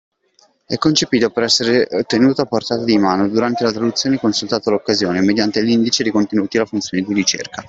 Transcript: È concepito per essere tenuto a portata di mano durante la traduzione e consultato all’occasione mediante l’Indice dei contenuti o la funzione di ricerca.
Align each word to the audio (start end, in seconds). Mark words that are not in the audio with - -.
È 0.65 0.77
concepito 0.79 1.29
per 1.29 1.43
essere 1.43 1.85
tenuto 2.07 2.41
a 2.41 2.45
portata 2.45 2.83
di 2.83 2.97
mano 2.97 3.27
durante 3.29 3.63
la 3.63 3.71
traduzione 3.71 4.15
e 4.15 4.19
consultato 4.19 4.69
all’occasione 4.69 5.21
mediante 5.21 5.61
l’Indice 5.61 6.01
dei 6.01 6.11
contenuti 6.11 6.57
o 6.57 6.61
la 6.61 6.65
funzione 6.65 7.03
di 7.05 7.13
ricerca. 7.13 7.59